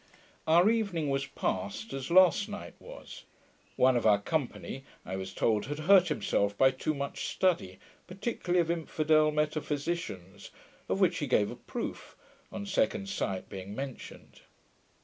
[0.47, 3.25] Our evening was passed as last night was.
[3.75, 7.77] One of our company, I was told, had hurt himself by too much study,
[8.07, 10.49] particularly of infidel metaphysicians,
[10.89, 12.15] of which he gave a proof,
[12.51, 14.41] on second sight being mentioned.